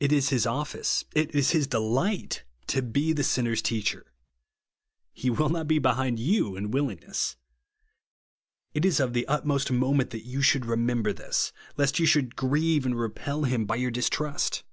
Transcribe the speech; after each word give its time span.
It 0.00 0.10
is 0.10 0.30
his 0.30 0.46
office, 0.48 1.04
it 1.14 1.32
is 1.32 1.50
his 1.52 1.68
delio^ht, 1.68 2.40
to 2.66 2.82
be 2.82 3.12
the 3.12 3.22
sinner's 3.22 3.62
teacher. 3.62 4.12
He 5.12 5.30
will 5.30 5.48
not 5.48 5.68
be 5.68 5.78
behind 5.78 6.18
you 6.18 6.56
in 6.56 6.72
willingness. 6.72 7.36
It 8.74 8.84
is 8.84 8.98
of 8.98 9.12
the 9.12 9.28
utmost 9.28 9.70
moment 9.70 10.10
that 10.10 10.26
you 10.26 10.42
should 10.42 10.66
remember 10.66 11.12
this; 11.12 11.52
lest 11.76 12.00
you 12.00 12.04
should 12.06 12.34
grieve 12.34 12.84
and 12.84 12.98
repel 12.98 13.44
him 13.44 13.64
by 13.64 13.76
your 13.76 13.92
distrust. 13.92 14.64